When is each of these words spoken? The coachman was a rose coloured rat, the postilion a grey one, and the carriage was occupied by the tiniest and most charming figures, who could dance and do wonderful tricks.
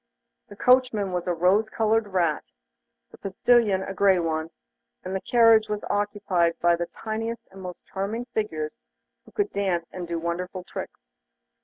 The 0.47 0.55
coachman 0.55 1.11
was 1.11 1.27
a 1.27 1.33
rose 1.35 1.69
coloured 1.69 2.07
rat, 2.07 2.43
the 3.11 3.19
postilion 3.19 3.83
a 3.83 3.93
grey 3.93 4.17
one, 4.17 4.49
and 5.03 5.15
the 5.15 5.21
carriage 5.21 5.69
was 5.69 5.83
occupied 5.91 6.59
by 6.59 6.75
the 6.75 6.87
tiniest 6.87 7.47
and 7.51 7.61
most 7.61 7.85
charming 7.85 8.25
figures, 8.25 8.79
who 9.25 9.31
could 9.31 9.53
dance 9.53 9.85
and 9.93 10.07
do 10.07 10.17
wonderful 10.17 10.63
tricks. 10.63 11.01